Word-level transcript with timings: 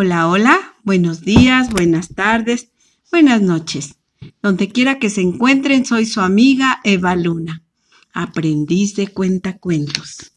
Hola, 0.00 0.28
hola, 0.28 0.76
buenos 0.84 1.22
días, 1.22 1.70
buenas 1.70 2.10
tardes, 2.14 2.68
buenas 3.10 3.42
noches. 3.42 3.96
Donde 4.40 4.68
quiera 4.68 5.00
que 5.00 5.10
se 5.10 5.22
encuentren, 5.22 5.84
soy 5.84 6.06
su 6.06 6.20
amiga 6.20 6.78
Eva 6.84 7.16
Luna, 7.16 7.64
aprendiz 8.12 8.94
de 8.94 9.08
cuentacuentos. 9.08 10.30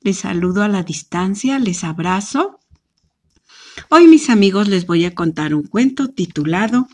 Les 0.00 0.18
saludo 0.18 0.64
a 0.64 0.68
la 0.68 0.82
distancia, 0.82 1.60
les 1.60 1.84
abrazo. 1.84 2.58
Hoy, 3.90 4.08
mis 4.08 4.28
amigos, 4.28 4.66
les 4.66 4.86
voy 4.86 5.04
a 5.04 5.14
contar 5.14 5.54
un 5.54 5.62
cuento 5.62 6.08
titulado 6.08 6.88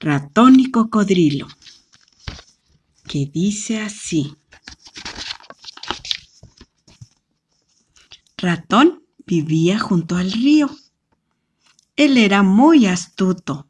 Ratón 0.00 0.60
y 0.60 0.70
Cocodrilo, 0.70 1.48
que 3.08 3.24
dice 3.24 3.80
así. 3.80 4.36
Ratón 8.36 9.02
vivía 9.24 9.78
junto 9.78 10.16
al 10.16 10.30
río 10.30 10.68
él 11.96 12.16
era 12.16 12.42
muy 12.42 12.86
astuto. 12.86 13.68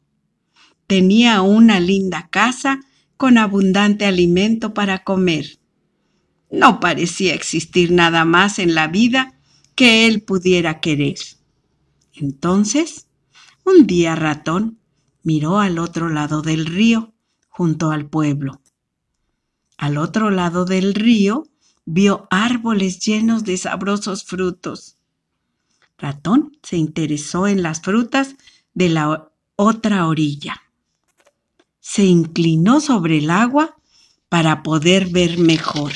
Tenía 0.87 1.41
una 1.41 1.79
linda 1.79 2.27
casa 2.29 2.79
con 3.17 3.37
abundante 3.37 4.05
alimento 4.05 4.73
para 4.73 5.03
comer. 5.03 5.59
No 6.51 6.79
parecía 6.79 7.33
existir 7.33 7.91
nada 7.91 8.25
más 8.25 8.59
en 8.59 8.75
la 8.75 8.87
vida 8.87 9.39
que 9.75 10.05
él 10.05 10.21
pudiera 10.21 10.79
querer. 10.79 11.17
Entonces, 12.13 13.07
un 13.63 13.87
día 13.87 14.15
ratón 14.15 14.79
miró 15.23 15.59
al 15.59 15.79
otro 15.79 16.09
lado 16.09 16.41
del 16.41 16.65
río, 16.65 17.13
junto 17.49 17.91
al 17.91 18.07
pueblo. 18.07 18.61
Al 19.77 19.97
otro 19.97 20.29
lado 20.29 20.65
del 20.65 20.93
río 20.93 21.47
vio 21.85 22.27
árboles 22.29 22.99
llenos 22.99 23.43
de 23.43 23.57
sabrosos 23.57 24.23
frutos. 24.23 24.97
Ratón 25.97 26.57
se 26.61 26.77
interesó 26.77 27.47
en 27.47 27.63
las 27.63 27.81
frutas 27.81 28.35
de 28.73 28.89
la 28.89 29.31
otra 29.55 30.07
orilla. 30.07 30.61
Se 31.79 32.03
inclinó 32.03 32.81
sobre 32.81 33.19
el 33.19 33.29
agua 33.29 33.77
para 34.29 34.63
poder 34.63 35.07
ver 35.07 35.37
mejor. 35.37 35.93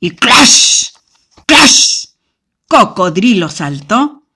Y 0.00 0.10
¡crash! 0.10 0.88
¡crash! 1.46 2.06
Cocodrilo 2.66 3.48
saltó 3.48 4.26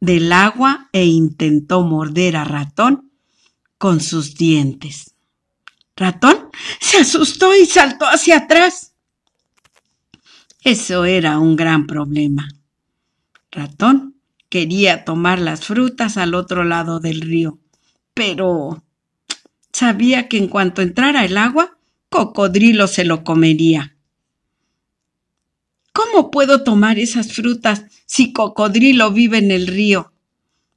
del 0.00 0.32
agua 0.32 0.88
e 0.92 1.04
intentó 1.04 1.82
morder 1.82 2.36
a 2.36 2.44
Ratón 2.44 3.12
con 3.78 4.00
sus 4.00 4.34
dientes. 4.34 5.14
Ratón 5.94 6.50
se 6.80 6.98
asustó 6.98 7.54
y 7.54 7.66
saltó 7.66 8.06
hacia 8.06 8.38
atrás. 8.38 8.94
Eso 10.64 11.04
era 11.04 11.38
un 11.38 11.54
gran 11.54 11.86
problema. 11.86 12.48
Ratón 13.52 14.16
quería 14.48 15.04
tomar 15.04 15.38
las 15.38 15.66
frutas 15.66 16.16
al 16.16 16.34
otro 16.34 16.64
lado 16.64 17.00
del 17.00 17.20
río, 17.20 17.58
pero 18.14 18.82
sabía 19.72 20.26
que 20.26 20.38
en 20.38 20.48
cuanto 20.48 20.80
entrara 20.80 21.24
el 21.24 21.36
agua, 21.36 21.78
Cocodrilo 22.08 22.86
se 22.86 23.04
lo 23.04 23.24
comería. 23.24 23.96
¿Cómo 25.92 26.30
puedo 26.30 26.64
tomar 26.64 26.98
esas 26.98 27.32
frutas 27.34 27.84
si 28.06 28.32
Cocodrilo 28.32 29.12
vive 29.12 29.38
en 29.38 29.50
el 29.50 29.66
río? 29.66 30.14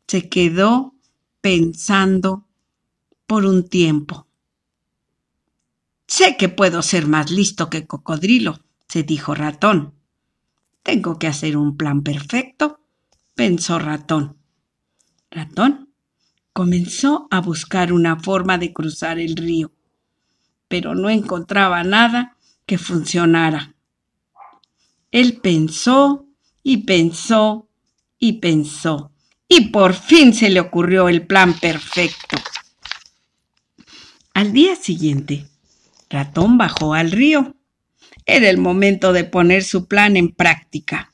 Se 0.07 0.27
quedó 0.27 0.93
pensando 1.39 2.45
por 3.25 3.45
un 3.45 3.67
tiempo. 3.67 4.27
Sé 6.07 6.35
que 6.37 6.49
puedo 6.49 6.81
ser 6.81 7.07
más 7.07 7.31
listo 7.31 7.69
que 7.69 7.87
Cocodrilo, 7.87 8.59
se 8.87 9.03
dijo 9.03 9.33
Ratón. 9.33 9.94
Tengo 10.85 11.17
que 11.17 11.25
hacer 11.25 11.57
un 11.57 11.77
plan 11.77 12.03
perfecto, 12.03 12.79
pensó 13.33 13.79
Ratón. 13.79 14.37
Ratón 15.31 15.89
comenzó 16.53 17.27
a 17.31 17.41
buscar 17.41 17.91
una 17.91 18.19
forma 18.19 18.59
de 18.59 18.71
cruzar 18.71 19.17
el 19.17 19.35
río, 19.35 19.71
pero 20.67 20.93
no 20.93 21.09
encontraba 21.09 21.83
nada 21.83 22.37
que 22.67 22.77
funcionara. 22.77 23.73
Él 25.09 25.39
pensó 25.41 26.27
y 26.61 26.85
pensó 26.85 27.67
y 28.19 28.33
pensó, 28.33 29.11
y 29.47 29.69
por 29.69 29.95
fin 29.95 30.35
se 30.35 30.51
le 30.51 30.59
ocurrió 30.59 31.09
el 31.09 31.25
plan 31.25 31.59
perfecto. 31.59 32.37
Al 34.35 34.53
día 34.53 34.75
siguiente, 34.75 35.47
Ratón 36.11 36.59
bajó 36.59 36.93
al 36.93 37.09
río 37.09 37.55
era 38.25 38.49
el 38.49 38.57
momento 38.57 39.13
de 39.13 39.23
poner 39.23 39.63
su 39.63 39.87
plan 39.87 40.17
en 40.17 40.29
práctica. 40.29 41.11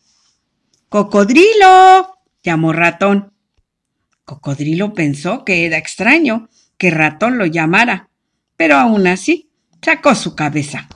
¡Cocodrilo! 0.89 2.17
llamó 2.43 2.73
Ratón. 2.73 3.33
Cocodrilo 4.25 4.93
pensó 4.93 5.43
que 5.43 5.65
era 5.65 5.77
extraño 5.77 6.49
que 6.77 6.89
Ratón 6.89 7.37
lo 7.37 7.45
llamara, 7.45 8.09
pero 8.57 8.75
aún 8.75 9.07
así 9.07 9.49
sacó 9.81 10.15
su 10.15 10.35
cabeza. 10.35 10.87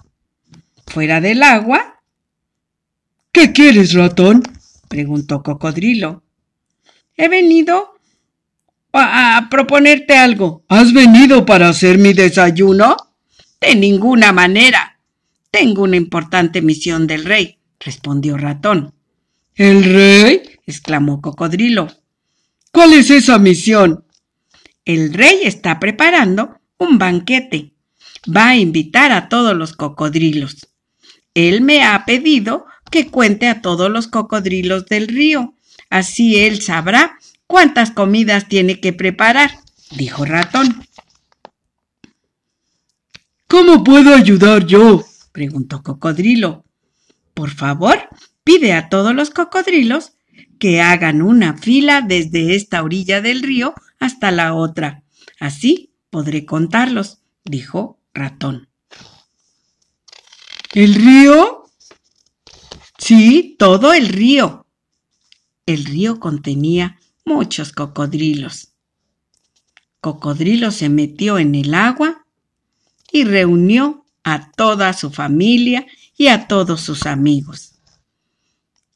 Fuera 0.88 1.22
del 1.22 1.44
agua. 1.44 2.02
¿Qué 3.32 3.52
quieres, 3.52 3.94
ratón? 3.94 4.44
preguntó 4.88 5.44
Cocodrilo. 5.44 6.24
He 7.18 7.28
venido 7.28 7.96
a, 8.94 9.38
a, 9.38 9.50
proponerte 9.50 10.18
algo. 10.18 10.64
¿Has 10.70 10.94
venido 10.94 11.46
para 11.46 11.70
hacer 11.70 11.98
mi 11.98 12.14
desayuno? 12.14 12.96
De 13.60 13.76
ninguna 13.76 14.32
manera. 14.32 14.95
Tengo 15.56 15.84
una 15.84 15.96
importante 15.96 16.62
misión 16.62 17.08
del 17.08 17.24
rey, 17.24 17.60
respondió 17.80 18.36
Ratón. 18.36 18.94
¿El 19.56 19.86
rey? 19.86 20.42
exclamó 20.66 21.22
Cocodrilo. 21.22 21.88
¿Cuál 22.74 22.92
es 22.92 23.10
esa 23.10 23.40
misión? 23.40 24.04
El 24.84 25.14
rey 25.14 25.44
está 25.44 25.80
preparando 25.80 26.60
un 26.78 26.98
banquete. 26.98 27.72
Va 28.28 28.50
a 28.50 28.58
invitar 28.58 29.14
a 29.14 29.30
todos 29.30 29.56
los 29.56 29.72
cocodrilos. 29.72 30.68
Él 31.34 31.62
me 31.62 31.86
ha 31.86 32.04
pedido 32.04 32.66
que 32.92 33.08
cuente 33.08 33.48
a 33.48 33.62
todos 33.62 33.90
los 33.90 34.10
cocodrilos 34.10 34.88
del 34.88 35.08
río. 35.08 35.54
Así 35.90 36.36
él 36.38 36.62
sabrá 36.62 37.18
cuántas 37.48 37.92
comidas 37.92 38.50
tiene 38.50 38.82
que 38.82 38.92
preparar, 38.92 39.52
dijo 39.92 40.26
Ratón. 40.26 40.86
¿Cómo 43.48 43.86
puedo 43.86 44.14
ayudar 44.14 44.66
yo? 44.66 45.06
Preguntó 45.36 45.84
Cocodrilo. 45.84 46.64
Por 47.34 47.50
favor, 47.50 48.08
pide 48.46 48.72
a 48.72 48.88
todos 48.88 49.14
los 49.14 49.32
cocodrilos 49.32 50.14
que 50.60 50.82
hagan 50.82 51.22
una 51.22 51.58
fila 51.58 52.00
desde 52.00 52.56
esta 52.56 52.82
orilla 52.82 53.20
del 53.20 53.44
río 53.44 53.74
hasta 54.00 54.32
la 54.32 54.54
otra. 54.54 55.04
Así 55.38 55.94
podré 56.10 56.46
contarlos, 56.46 57.20
dijo 57.44 58.00
Ratón. 58.14 58.70
¿El 60.72 60.96
río? 60.96 61.66
Sí, 62.98 63.58
todo 63.60 63.92
el 63.92 64.08
río. 64.08 64.66
El 65.66 65.84
río 65.84 66.22
contenía 66.22 66.98
muchos 67.26 67.74
cocodrilos. 67.74 68.70
Cocodrilo 70.00 70.72
se 70.72 70.88
metió 70.88 71.40
en 71.40 71.56
el 71.56 71.74
agua 71.74 72.26
y 73.12 73.26
reunió 73.26 74.05
a 74.26 74.52
toda 74.52 74.92
su 74.92 75.12
familia 75.12 75.86
y 76.18 76.28
a 76.28 76.48
todos 76.48 76.82
sus 76.82 77.06
amigos. 77.06 77.76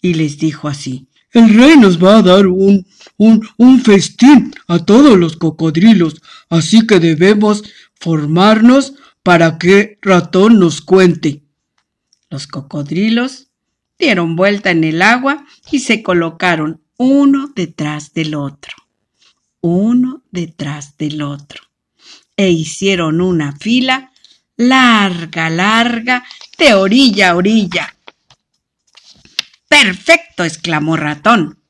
Y 0.01 0.15
les 0.15 0.39
dijo 0.39 0.67
así, 0.67 1.07
el 1.31 1.53
rey 1.53 1.77
nos 1.77 2.03
va 2.03 2.17
a 2.17 2.21
dar 2.23 2.47
un, 2.47 2.85
un, 3.17 3.47
un 3.57 3.81
festín 3.81 4.51
a 4.67 4.83
todos 4.83 5.17
los 5.17 5.37
cocodrilos, 5.37 6.19
así 6.49 6.85
que 6.87 6.99
debemos 6.99 7.63
formarnos 7.93 8.95
para 9.21 9.59
que 9.59 9.99
ratón 10.01 10.59
nos 10.59 10.81
cuente. 10.81 11.43
Los 12.31 12.47
cocodrilos 12.47 13.49
dieron 13.99 14.35
vuelta 14.35 14.71
en 14.71 14.83
el 14.83 15.03
agua 15.03 15.45
y 15.71 15.79
se 15.79 16.01
colocaron 16.01 16.81
uno 16.97 17.51
detrás 17.55 18.13
del 18.13 18.33
otro, 18.33 18.73
uno 19.61 20.23
detrás 20.31 20.97
del 20.97 21.21
otro, 21.21 21.61
e 22.35 22.49
hicieron 22.49 23.21
una 23.21 23.55
fila 23.57 24.08
larga, 24.59 25.49
larga, 25.49 26.25
de 26.57 26.73
orilla 26.73 27.29
a 27.29 27.35
orilla. 27.37 27.95
Perfecto, 29.69 30.43
exclamó 30.43 30.97
Ratón. 30.97 31.63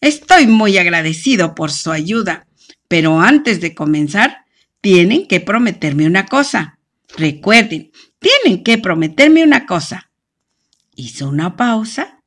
Estoy 0.00 0.46
muy 0.46 0.78
agradecido 0.78 1.56
por 1.56 1.72
su 1.72 1.90
ayuda, 1.90 2.46
pero 2.86 3.20
antes 3.20 3.60
de 3.60 3.74
comenzar, 3.74 4.44
tienen 4.80 5.26
que 5.26 5.40
prometerme 5.40 6.06
una 6.06 6.26
cosa. 6.26 6.78
Recuerden, 7.16 7.90
tienen 8.20 8.62
que 8.62 8.78
prometerme 8.78 9.42
una 9.42 9.66
cosa. 9.66 10.10
Hizo 10.94 11.28
una 11.28 11.56
pausa, 11.56 12.22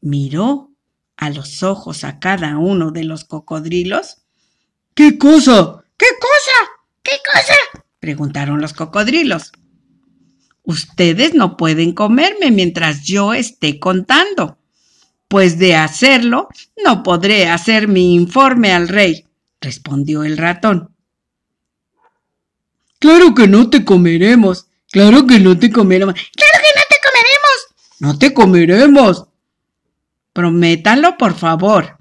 miró 0.00 0.70
a 1.16 1.28
los 1.30 1.64
ojos 1.64 2.04
a 2.04 2.20
cada 2.20 2.56
uno 2.58 2.92
de 2.92 3.02
los 3.02 3.24
cocodrilos. 3.24 4.18
¿Qué 4.94 5.18
cosa? 5.18 5.84
¿Qué 5.96 6.06
cosa? 6.20 6.81
Preguntaron 8.02 8.60
los 8.60 8.72
cocodrilos. 8.72 9.52
Ustedes 10.64 11.34
no 11.34 11.56
pueden 11.56 11.92
comerme 11.92 12.50
mientras 12.50 13.04
yo 13.04 13.32
esté 13.32 13.78
contando. 13.78 14.58
Pues 15.28 15.56
de 15.56 15.76
hacerlo, 15.76 16.48
no 16.84 17.04
podré 17.04 17.48
hacer 17.48 17.86
mi 17.86 18.14
informe 18.14 18.72
al 18.72 18.88
rey, 18.88 19.24
respondió 19.60 20.24
el 20.24 20.36
ratón. 20.36 20.92
Claro 22.98 23.34
que 23.36 23.46
no 23.46 23.70
te 23.70 23.84
comeremos, 23.84 24.66
claro 24.90 25.24
que 25.24 25.38
no 25.38 25.56
te 25.56 25.70
comeremos, 25.70 26.14
claro 26.14 26.58
que 26.64 26.78
no 26.78 26.82
te 26.90 26.96
comeremos, 27.06 27.58
no 28.00 28.18
te 28.18 28.34
comeremos. 28.34 29.26
Prométanlo, 30.32 31.16
por 31.16 31.34
favor. 31.34 31.98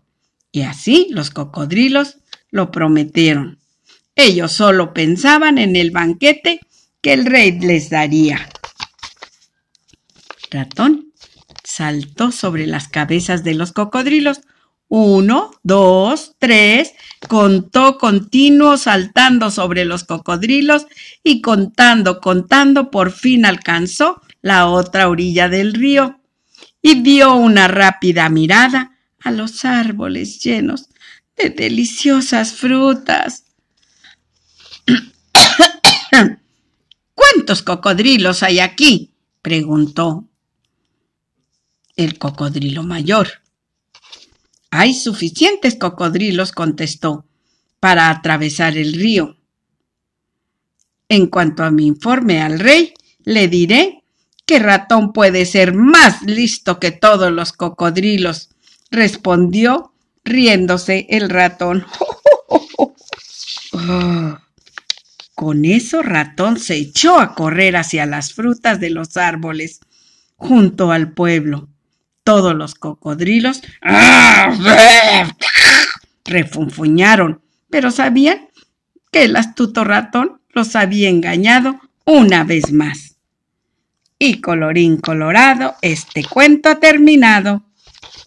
Y 0.51 0.63
así 0.63 1.09
los 1.11 1.29
cocodrilos 1.29 2.17
lo 2.49 2.71
prometieron. 2.71 3.59
Ellos 4.15 4.51
solo 4.51 4.93
pensaban 4.93 5.57
en 5.57 5.75
el 5.75 5.91
banquete 5.91 6.59
que 7.01 7.13
el 7.13 7.25
rey 7.25 7.59
les 7.59 7.89
daría. 7.89 8.49
Ratón 10.51 11.13
saltó 11.63 12.31
sobre 12.31 12.67
las 12.67 12.87
cabezas 12.87 13.43
de 13.43 13.53
los 13.53 13.71
cocodrilos. 13.71 14.41
Uno, 14.89 15.51
dos, 15.63 16.35
tres, 16.37 16.93
contó 17.29 17.97
continuo 17.97 18.75
saltando 18.75 19.49
sobre 19.49 19.85
los 19.85 20.03
cocodrilos 20.03 20.85
y 21.23 21.41
contando, 21.41 22.19
contando, 22.19 22.91
por 22.91 23.11
fin 23.13 23.45
alcanzó 23.45 24.21
la 24.41 24.67
otra 24.67 25.07
orilla 25.07 25.47
del 25.47 25.73
río 25.73 26.19
y 26.81 27.01
dio 27.01 27.35
una 27.35 27.69
rápida 27.69 28.27
mirada 28.27 28.97
a 29.19 29.31
los 29.31 29.63
árboles 29.63 30.41
llenos 30.43 30.89
de 31.37 31.51
deliciosas 31.51 32.53
frutas. 32.53 33.45
¿Cuántos 37.13 37.61
cocodrilos 37.61 38.43
hay 38.43 38.59
aquí? 38.59 39.13
preguntó 39.41 40.27
el 41.95 42.17
cocodrilo 42.17 42.83
mayor. 42.83 43.27
Hay 44.69 44.93
suficientes 44.93 45.75
cocodrilos, 45.75 46.51
contestó, 46.51 47.25
para 47.79 48.09
atravesar 48.09 48.77
el 48.77 48.93
río. 48.93 49.37
En 51.09 51.27
cuanto 51.27 51.63
a 51.63 51.71
mi 51.71 51.87
informe 51.87 52.41
al 52.41 52.59
rey, 52.59 52.93
le 53.23 53.47
diré 53.47 54.03
que 54.45 54.59
ratón 54.59 55.13
puede 55.13 55.45
ser 55.45 55.73
más 55.73 56.21
listo 56.23 56.79
que 56.79 56.91
todos 56.91 57.31
los 57.31 57.51
cocodrilos, 57.51 58.49
respondió 58.89 59.93
riéndose 60.23 61.07
el 61.09 61.29
ratón. 61.29 61.85
Con 65.41 65.65
eso 65.65 66.03
ratón 66.03 66.59
se 66.59 66.75
echó 66.75 67.19
a 67.19 67.33
correr 67.33 67.75
hacia 67.75 68.05
las 68.05 68.31
frutas 68.31 68.79
de 68.79 68.91
los 68.91 69.17
árboles 69.17 69.79
junto 70.35 70.91
al 70.91 71.13
pueblo. 71.13 71.67
Todos 72.23 72.53
los 72.53 72.75
cocodrilos 72.75 73.63
refunfuñaron, 76.25 77.41
pero 77.71 77.89
sabían 77.89 78.49
que 79.11 79.23
el 79.23 79.35
astuto 79.35 79.83
ratón 79.83 80.41
los 80.49 80.75
había 80.75 81.09
engañado 81.09 81.79
una 82.05 82.43
vez 82.43 82.71
más. 82.71 83.15
Y 84.19 84.41
colorín 84.41 84.97
colorado, 84.97 85.73
este 85.81 86.23
cuento 86.23 86.69
ha 86.69 86.79
terminado. 86.79 87.63